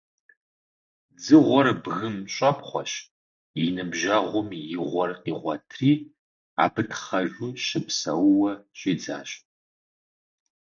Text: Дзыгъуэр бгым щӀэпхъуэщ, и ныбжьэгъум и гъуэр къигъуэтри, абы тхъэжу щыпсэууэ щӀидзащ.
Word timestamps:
Дзыгъуэр 1.15 1.67
бгым 1.83 2.17
щӀэпхъуэщ, 2.33 2.93
и 3.63 3.63
ныбжьэгъум 3.75 4.49
и 4.75 4.75
гъуэр 4.89 5.11
къигъуэтри, 5.23 5.91
абы 6.63 6.81
тхъэжу 6.89 7.51
щыпсэууэ 7.65 8.51
щӀидзащ. 8.79 9.29